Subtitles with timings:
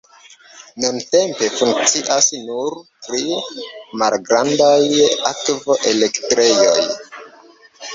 [0.83, 2.75] Nuntempe funkcias nur
[3.07, 3.23] tri
[4.03, 4.83] malgrandaj
[5.35, 6.85] akvo-elektrejoj.